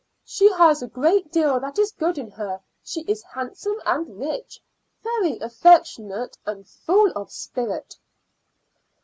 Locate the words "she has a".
0.25-0.87